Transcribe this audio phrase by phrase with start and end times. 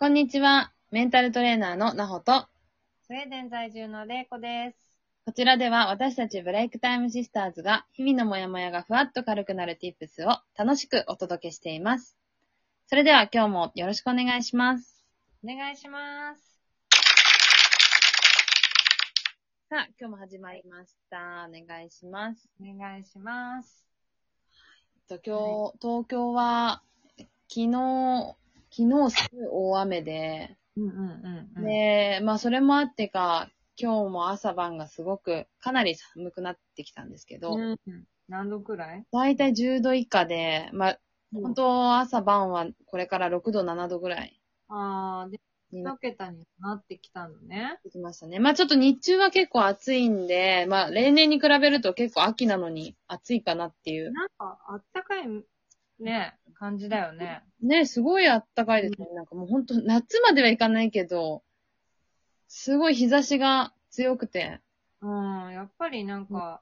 [0.00, 0.70] こんにちは。
[0.92, 2.46] メンタルトレーナーのなほと、
[3.08, 4.78] スウェーデン在住のれいこです。
[5.26, 12.16] こちらでは私たちブレイクタイムシスターズが日々のモヤモヤがふわっと軽くなる tips を楽しくお届けしています。
[12.86, 15.04] それでは今日もよろしくお願いします。
[15.42, 16.42] お願いします。
[19.68, 21.48] さあ、今日も始まりました。
[21.48, 22.48] お願いします。
[22.62, 23.84] お願いします。
[25.10, 26.82] えっと今日、東京は
[27.48, 28.36] 昨日、
[28.70, 31.64] 昨日すごい大雨で、うんうんうん、うん。
[31.64, 33.50] で、まあそれもあってか、
[33.80, 39.04] 今日も朝晩がすごくかなり寒くなってきたんですけど、うんうん、何度くらい？
[39.12, 40.98] だいたい10度以下で、まあ、
[41.32, 47.78] 本当朝晩はこれから6度、7度ぐらいあー、で、になっ一桁になってきたのね。
[47.84, 48.38] てきましたね。
[48.38, 54.12] まあちょっと日中は結構暑いんで、まあ例年に比べると結構秋なのに暑いかなっていう。
[54.12, 55.26] なんか、あったかい、
[55.98, 57.42] ね、感じだよね。
[57.60, 59.08] ね、すごい暖かいですね。
[59.14, 61.42] なんかもう本当夏まではいかないけど、
[62.46, 64.60] すごい日差しが強くて。
[65.00, 66.60] うん、やっぱりなんか、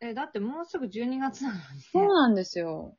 [0.00, 1.84] え、だってもうすぐ12月なのにね。
[1.92, 2.96] そうなんですよ。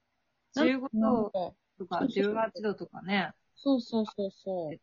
[0.55, 3.31] 15なん度かとか18度とかね。
[3.55, 4.79] そうそうそうそう。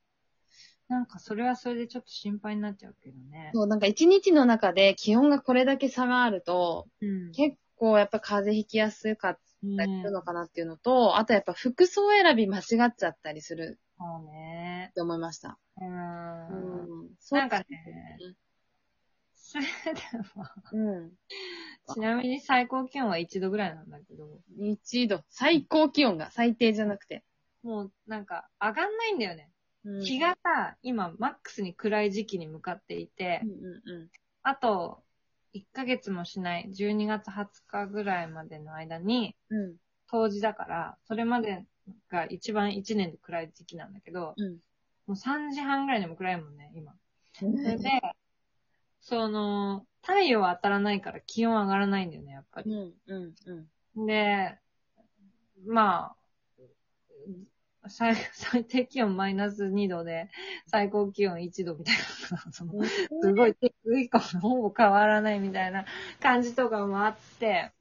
[0.88, 3.50] なんかそれはそれでちょっと心配になっちゃうけどね。
[3.54, 7.32] そう、なんか一日の中で気温がこれだけ差があると、うん。
[7.32, 9.38] 結構やっぱ風邪ひきやすかっ
[9.76, 14.94] たりするのかなっていうのと、あとやっぱ服装選び間違っちゃったりするそうねっ。
[14.94, 15.58] て思いました。
[15.80, 15.84] う。
[15.84, 17.10] うんん。
[17.30, 17.66] なんかね
[18.20, 18.36] うん、
[19.34, 21.12] スウェーデンは、うん。
[21.94, 25.22] ちなみに最高気温は1度ぐらいなんだけど、1度。
[25.28, 27.24] 最高気温が最低じゃなくて。
[27.62, 29.50] もうなんか上がんないんだよね。
[29.84, 34.08] うん日がさ、今マックスに暗い時期に向かっていてう、んうん
[34.42, 35.02] あと
[35.52, 39.76] 1ヶ月もしない12月20日ぐらいまでの間に、うん。
[40.40, 41.64] だから、それまで
[42.08, 44.52] が一番1年で暗い時期なんだけど、うん。
[44.52, 44.58] も
[45.08, 46.92] う3時半ぐらいでも暗いもんね、今。
[47.32, 47.90] それで、
[49.00, 52.70] その、太陽は当たらないから気温上がらないんだよね、やっぱり。
[52.70, 53.34] うんうん
[53.96, 54.06] うん。
[54.06, 54.58] で、
[55.66, 56.16] まあ、
[57.88, 60.30] 最 最低気温マイナス2度で、
[60.66, 61.94] 最高気温1度みたい
[62.30, 62.72] な、 その、
[63.22, 65.86] すごい低いかもほぼ変わらないみたいな
[66.20, 67.72] 感じとかもあって、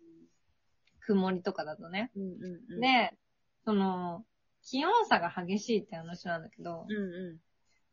[1.02, 2.12] 曇りとかだとね。
[2.16, 2.26] うんう
[2.70, 2.80] んうん。
[2.82, 3.18] で、
[3.66, 4.26] その、
[4.62, 7.40] 気温差が激しいって話なんだけど、うんう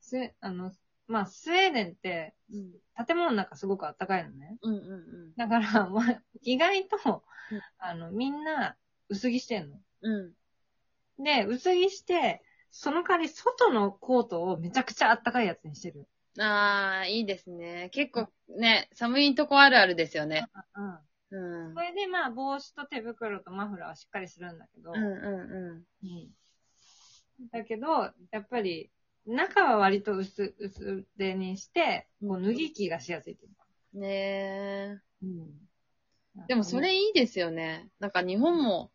[0.00, 0.72] スあの、
[1.06, 2.56] まあ、スウェーデンって、ん。
[2.56, 2.72] うん
[3.06, 4.56] 建物の中すごく暖かいのね。
[4.62, 6.96] うんうんだから、まあ、意外と
[7.52, 8.74] うん、あの、みんな
[9.10, 9.76] 薄着してんの。
[10.00, 10.34] うん。
[11.18, 16.06] で、薄着して、その代わり外のコートをめちゃくちゃ暖かいやつにしてる。
[16.36, 16.42] うん。
[16.42, 17.90] ああ、いいですね。
[17.92, 20.46] 結構ね、寒いとこあるあるですよね。
[21.30, 21.66] うん。
[21.66, 21.74] うん。
[21.74, 25.84] それでまあ、帽子と手袋とマフラーはしっかりするんだけど、うんうんうん
[27.52, 27.86] だけど、
[28.30, 28.90] やっぱり、
[29.26, 33.48] 中は割と薄、薄手にして、こう脱ぎ着がしやすいってい
[33.94, 33.98] う。
[33.98, 34.98] ねえ。
[35.22, 35.50] うん。
[36.48, 37.88] でもそれいいですよね。
[37.98, 38.90] なんか日本も、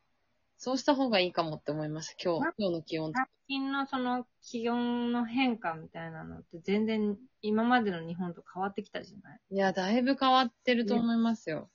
[0.64, 2.14] そうした方がいいかもって思いました。
[2.24, 3.12] 今日、今日の気温。
[3.14, 9.40] 最近のその気温の変化みたいなのって全然今までの日本と変わってきたじゃない？
[9.50, 11.68] いや、だいぶ変わってると思いますよ。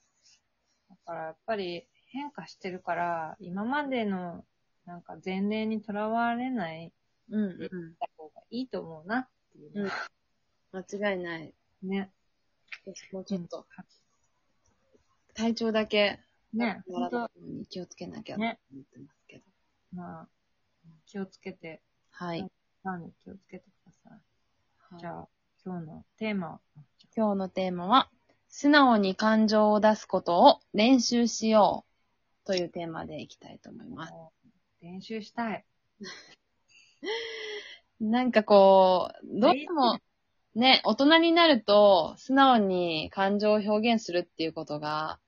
[0.89, 4.45] だからやっぱり変化してるから、今までの
[4.85, 6.93] なんか前例にとらわれない
[7.33, 7.95] うんうん。
[7.99, 11.53] た方がいいと思うなっていうのは間違いない。
[11.83, 12.13] ね。
[12.85, 13.67] 私もちょっと、
[15.35, 16.21] 体調だけ、
[16.57, 19.45] ね、本当に気をつけなきゃとね思ってますけど。
[19.93, 20.29] まあ、
[21.07, 22.47] 気をつけて、はい。
[22.83, 24.13] 何に気をつけてください。
[24.13, 24.19] は
[24.99, 25.29] いじゃあ、
[25.65, 26.61] 今日のテーマは、
[27.17, 28.11] 今日のテーマは、
[28.49, 31.85] 素直に感情を出すことを練習しよ
[32.45, 34.13] うというテーマでいきたいと思います。
[34.81, 35.65] 練習したい。
[38.01, 39.99] なんかこう、どうしても
[40.57, 45.19] ね、大人になると素直に感情を表現するっていうことが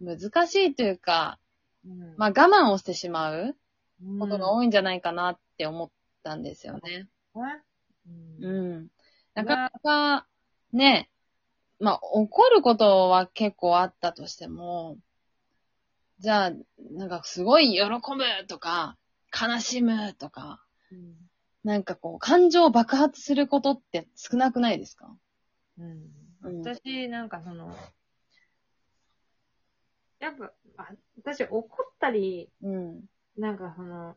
[0.00, 1.38] 難しいというか、
[1.84, 2.14] うん。
[2.16, 3.56] まあ我慢をしてしまう
[4.02, 4.18] うん。
[4.18, 5.90] ことが多いんじゃないかなって思っ
[6.22, 7.08] たんですよね。
[7.34, 7.62] ね。
[8.40, 8.76] ううん。
[8.84, 8.88] ん。
[9.34, 10.26] なかなか、
[10.72, 11.10] ね、
[11.80, 14.98] まあ、怒ることは結構あったとしても、
[16.18, 16.52] じゃあ、
[16.92, 18.96] なんかすごい喜ぶとか、
[19.32, 21.14] 悲しむとか、うん。
[21.64, 25.16] なんかこう、感情を爆発することって少なくないですか？
[25.78, 26.10] うん。
[26.42, 26.62] うん。
[26.62, 27.74] 私、なんかその、
[30.20, 33.04] やっぱ、あ私怒ったり、うん。
[33.36, 34.16] なんかその、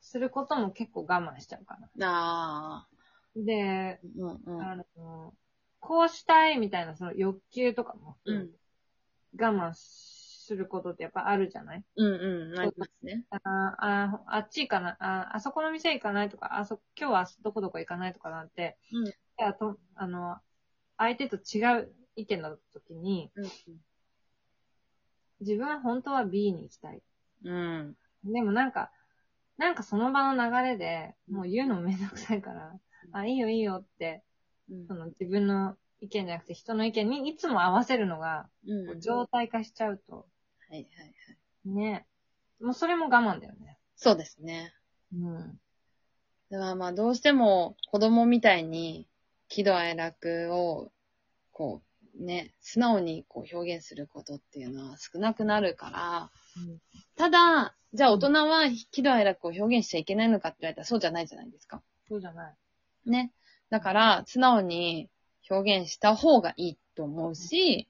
[0.00, 2.06] することも結構我慢しちゃうかな。
[2.06, 2.88] ああ。
[3.36, 4.62] で、うんうん。
[4.62, 5.34] あの、
[5.80, 8.50] こうしたいみたいなその欲求とかも、うん
[9.40, 11.84] 我慢すすることってやっぱあるじゃない？
[11.96, 13.24] うんうん、ありますね。
[13.30, 13.38] あ
[13.78, 20.36] あ、あっち行かない、あ、あそこの店行かないとか、あそ、今日はどこどこ行かないとかなんて、うんいやと、あの、
[20.98, 23.44] 相手と違う意見の時に、うん
[25.42, 27.02] 自分は本当は B に行きたい。
[27.44, 27.96] うん。
[28.24, 28.90] でもなんか、
[29.58, 32.72] なんかその場の流れで、もう言うのもめんどくさいから、
[33.12, 34.22] あ、いいよいいよって、
[34.70, 38.86] うんその自分の意見じゃなくて人の意見にいつも合わせるのが、うん。
[38.88, 40.26] はい状態化しちゃうと、
[40.70, 41.68] はいはい。
[41.68, 42.06] ね。
[42.60, 43.78] もうそれも我慢だよね。
[43.96, 44.72] そうですね。
[45.12, 45.60] うん。
[46.50, 49.06] だからまあどうしても子供みたいに
[49.48, 50.90] 喜怒哀楽を
[51.52, 56.30] こうね、素直にこう表現することっていうのは少なくなるから、
[57.16, 61.82] ただ、じゃあ大人は喜怒哀楽を表現しちゃいけないのかって言われたらそうじゃないじゃないですか。
[62.08, 62.54] そうじゃない。
[63.06, 63.32] ね。
[63.70, 65.08] だから素直に
[65.50, 67.88] 表現した方がいいと思うし、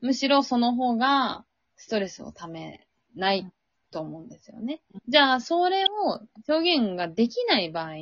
[0.00, 1.44] むしろその方が
[1.76, 3.50] ストレスをためない
[3.90, 4.80] と思うんですよね。
[5.08, 7.94] じゃあ、それを表現ができない場合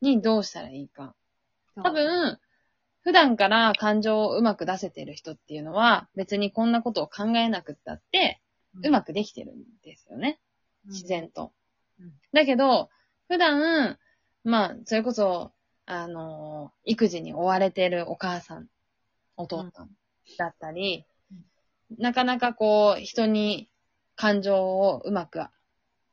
[0.00, 1.14] にどうしたらいいか。
[1.76, 2.38] 多分、
[3.02, 8.40] 普段から感情をうまく出せてる人っていうのは、別にこんなことを考えなくったって、
[8.82, 10.38] うまくくできてるんですよね。
[10.86, 11.52] 自然と。
[11.98, 12.12] うん。
[12.32, 12.90] だけど、
[13.28, 13.98] 普段、
[14.44, 15.52] まあ、それこそ、
[15.86, 18.68] あの、育児に追われてるお母さん、
[19.36, 19.90] お父さん
[20.38, 21.04] だったり、
[21.98, 23.70] なかなかこう、人に
[24.14, 25.40] 感情をうまく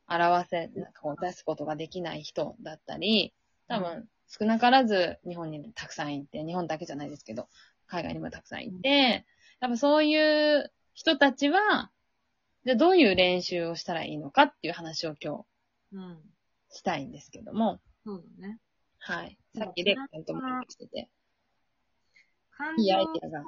[0.07, 3.33] 表せ、なんかこう出すことができない人だったり、
[3.67, 7.47] 多分、少なからず日本にたくさんいて、日本だけじゃないですけど、
[7.87, 9.25] 海外にもたくさんいて、
[9.59, 11.91] 多分そういう人たちは、
[12.65, 15.37] じゃあどういう練習をしたらいいのかっていう話を今
[15.93, 16.17] うん。
[16.69, 18.59] 日したいんですけども、そうだね。
[18.99, 19.37] はい。
[19.57, 21.09] さっきレックンとも話してて、
[22.51, 23.45] 感いいアイ情デアが。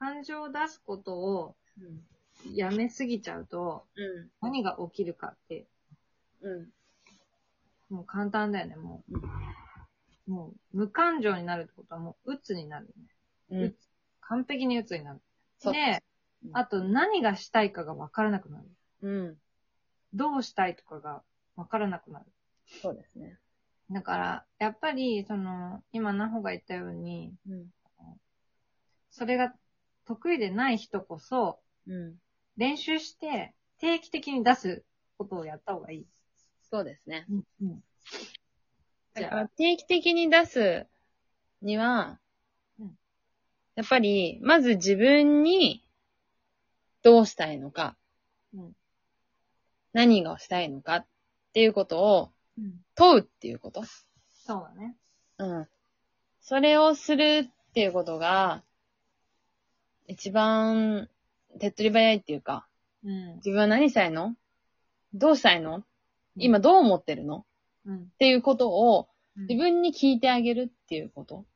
[0.00, 1.54] 感情を出すことを
[2.52, 4.30] やめすぎちゃうと、うん。
[4.40, 5.66] 何が起きるかって、
[6.40, 6.68] うん。
[7.92, 9.04] もう簡単だよね、も
[10.26, 10.30] う。
[10.30, 13.08] もう、無感情になるってことはもう、鬱になるよね。
[13.50, 13.62] うん。
[13.64, 13.76] 鬱
[14.22, 15.20] 完璧に鬱になる。
[15.64, 16.02] で、
[16.44, 18.64] うんあと何がしたいかがわからなくなる。
[19.02, 19.36] うん。
[20.12, 21.22] どうしたいとかが
[21.54, 22.24] わからなくなる。
[22.82, 23.38] そうですね。
[23.92, 27.66] だから、やっぱり、その、今、ナホが言ったように、うん。
[29.10, 29.54] それが
[30.04, 32.16] 得意でない人こそ、うん。
[32.56, 34.84] 練習して、定期的に出す
[35.16, 36.06] ことをやった方がいい。
[36.72, 37.26] そうですね。
[37.30, 37.44] うん。
[37.60, 37.82] うん。
[39.58, 40.86] 定期的に出す
[41.60, 42.18] には
[42.80, 42.98] うん、
[43.74, 45.84] やっぱり、まず自分に
[47.02, 47.94] どうしたいのか、
[48.54, 48.72] うん。
[49.92, 51.06] 何がしたいのかっ
[51.52, 52.72] ていうことをうん。
[52.94, 53.82] 問うっていうこと。
[54.46, 54.96] そうだね。
[55.38, 55.68] うん。
[56.40, 58.62] それをするっていうことが、
[60.06, 61.10] 一番
[61.60, 62.66] 手っ取り早いっていうか、
[63.04, 63.34] うん。
[63.36, 64.34] 自分は何したいの？
[65.12, 65.84] どうしたいの？
[66.36, 67.38] 今どう思ってるの？
[67.38, 67.44] っ
[67.86, 68.08] うん。
[68.18, 71.46] ていうことをうん自分に聞いてあげるっていうこと。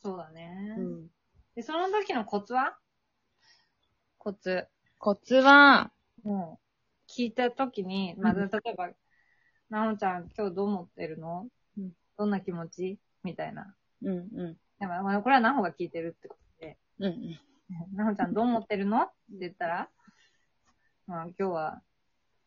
[0.00, 0.76] そうだね。
[0.78, 1.08] ん。
[1.56, 2.76] で、その時のコツは？
[4.18, 4.68] コツ。
[4.98, 5.90] コツは、
[6.22, 6.60] も
[7.08, 8.90] う、聞いた時に、まず、うん例えば、
[9.70, 12.98] なおちゃん今日どう思ってるの、うんどんな気持ち？
[13.24, 13.74] みたいな。
[14.02, 14.56] うんうん。
[14.78, 17.08] でもまあ、これはなほが聞いてるってことで、うんう
[17.92, 17.96] ん。
[17.96, 19.02] なほちゃんどう思ってるの？
[19.02, 19.88] って言ったら、
[21.08, 21.82] まあ、今日は、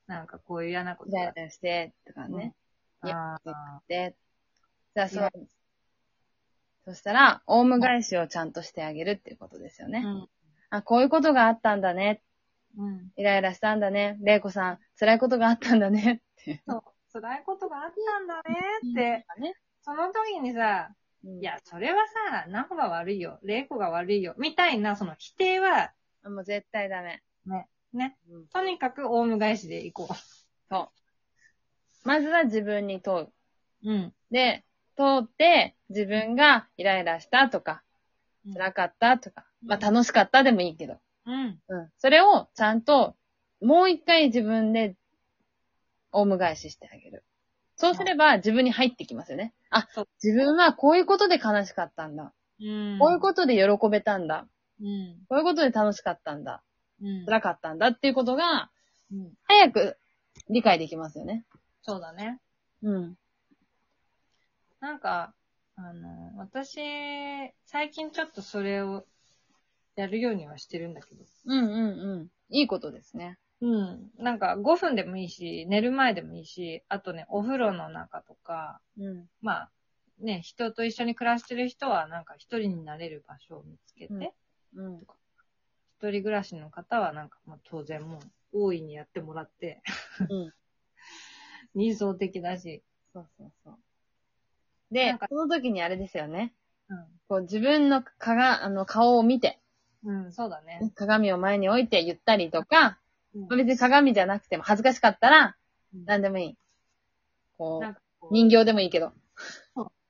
[0.07, 2.55] なんかこういう嫌なことがイライラして、とかね。
[3.03, 4.15] いやああで、
[4.95, 5.31] じゃあそう、
[6.85, 10.03] そしたら、オウム返しをちゃんとしてあげるっていうことですよね。
[10.05, 10.29] うん。
[10.69, 12.21] あ、こういうことがあったんだね。
[12.77, 13.11] うん。
[13.17, 14.17] イライラしたんだね。
[14.21, 16.21] レイコさん、辛いことがあったんだね。
[16.41, 16.63] って。
[16.65, 16.83] そう。
[17.11, 18.41] 辛いことがあったんだね
[18.91, 19.53] って、ね。
[19.81, 21.07] その時にさ、うん
[21.39, 21.97] いや、それは
[22.31, 25.91] さ、ナホが悪いよ、レイコが悪いよ、みたいな、その否定は、
[26.23, 27.21] もう絶対ダメ。
[27.45, 27.67] ね、
[28.29, 30.07] うんとにかくオウム返しでいこ
[32.07, 33.27] まずは自分に問う。
[33.83, 33.91] う。
[33.91, 34.13] うん。
[34.31, 34.63] で、
[34.95, 37.83] 問って、自分がイライラしたとか、
[38.53, 40.97] 辛かったとか、まあ楽しかったでもいいけど。
[41.25, 41.59] うん。
[41.67, 41.91] うん。
[41.97, 43.15] それをちゃんと、
[43.61, 44.95] もう一回自分で、
[46.13, 47.25] オウム返ししてあげる。
[47.75, 49.53] そうすれば自分に入ってきますよね。
[49.69, 52.33] あそう、自分はこういうことで悲しかったんだ。
[52.59, 52.97] うん。
[52.99, 54.47] こういうことで喜べたんだ。
[54.81, 55.17] うん。
[55.27, 56.63] こういうことで楽しかったんだ。
[57.01, 57.25] うん。
[57.25, 58.69] 辛かったんだっていうことが、
[59.11, 59.33] うん。
[59.43, 59.97] 早く
[60.49, 61.45] 理解できますよね。
[61.81, 62.39] そうだね。
[62.81, 63.17] うん。
[64.79, 65.33] なんか、
[65.75, 66.79] あの、私、
[67.65, 69.05] 最近ちょっとそれを
[69.95, 71.23] やるようにはしてるんだけど。
[71.45, 72.27] うんうんうん。
[72.49, 73.37] いいことですね。
[73.61, 74.11] うん。
[74.17, 79.25] なんか5分でもいいし、寝る前でもいいし、あとね、お風呂の中とか、うん。
[79.41, 79.71] まあ、
[80.19, 84.33] ね、人と一緒に暮らしてる人は、なんか一人になれる場所を見つけて、
[84.75, 85.07] うんうん。
[85.99, 88.19] 一人暮らしの方はなんか、まあ当然もう、
[88.53, 89.81] 大いにやってもらって、
[90.29, 90.53] うん。
[91.75, 92.83] 理想的だし。
[93.13, 93.77] そうそうそう。
[94.91, 96.53] でなんか、その時にあれですよね。
[96.89, 96.93] う
[97.27, 99.59] こう自分のかが、あの、顔を見て、
[100.03, 100.09] ん。
[100.09, 100.91] うん、そうだね。
[100.95, 102.99] 鏡を前に置いて言ったりとか、
[103.33, 105.57] うんまあ別に鏡じゃなくても恥ずかしかったら、
[105.93, 106.57] うん何でもいい。
[107.57, 109.13] こう、なんかこう人形でもいいけど。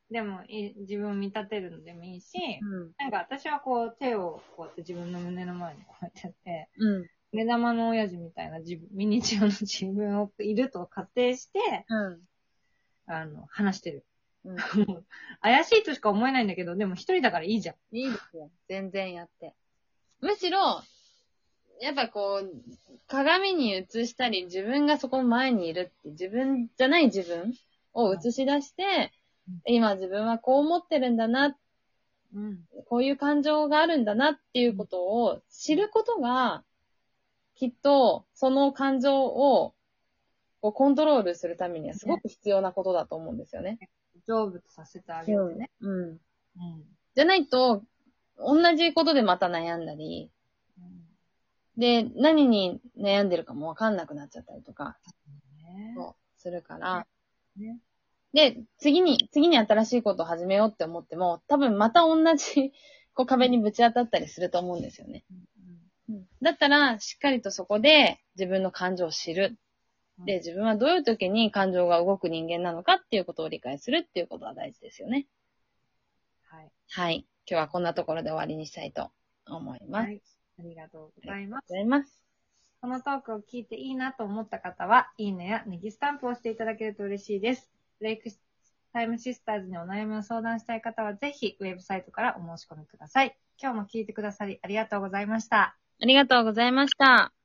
[0.10, 2.92] でもい自分を見立てるのでもいいし、うん。
[2.98, 7.08] なんか私はこう手をこうやって自分の胸の前にこうやってやって、うん。
[7.34, 11.60] 目玉の親父みたいな自分、ミニチュアの自分をいると仮定して、
[11.90, 12.20] うん。
[13.06, 14.06] あの、話してる。
[14.46, 14.56] うん。
[15.42, 17.96] 怪しいとしか思えないんだけど、でも一人だからいいじゃん。
[17.96, 18.50] いいですよ。
[18.70, 19.54] 全然やって。
[20.22, 20.82] むしろ、
[21.82, 22.52] やっぱこう、
[23.08, 27.54] 鏡に映したり、自分がそこの前にいるって、自分じゃない自分
[27.94, 29.17] を映し出して、うん
[29.66, 31.58] 今自分はこう思ってるんだな、
[32.36, 32.60] うん。
[32.88, 36.64] こういう感情があるんだなっていうことを知ることが、
[37.56, 39.74] きっとその感情を
[40.62, 43.80] こうコントロールするためにはすごく必要なことだと思うんですよね。
[44.28, 45.72] 成仏させてあげてね。
[45.82, 45.94] うん。
[46.04, 46.20] うん。
[47.16, 47.84] じゃないと、
[48.38, 50.30] 同じことでまた悩んだり、
[51.78, 54.98] で、何に悩んでるかもわかんなくなっちゃったりとか、
[56.38, 57.08] するから、
[57.56, 57.80] ね
[58.34, 62.74] で、次に、次に新しいことを始めようって思っても、多分また同じ、
[63.14, 65.26] こう壁にぶち当たったりすると思うんですよね。
[66.42, 69.58] だったら、しっかりとそこで自分の感情を知る。
[70.26, 75.28] で、自分はどういう時に感情が動く人間なのかっていうことを理解するっていうことは大事ですよね。
[76.44, 76.72] はい。
[76.90, 77.28] はい。
[77.50, 79.12] 今日はこんなところで終わりにしたいと
[79.46, 80.06] 思います。
[80.06, 80.22] ありはい。
[80.60, 81.62] ありがとうございます。
[81.62, 82.24] がとうございます。
[82.82, 87.77] このトークを聞いていいなと思った方は、いいねやネギスタンプをしていただけると嬉しいです。
[88.00, 88.30] レイク
[88.94, 93.38] タイムシスターズにお悩みを相談したい方は、ぜひウェブサイトからお申し込みください。
[93.62, 95.78] 今日も聞いてくださりありがとうございました。
[96.02, 97.37] ありがとうございました。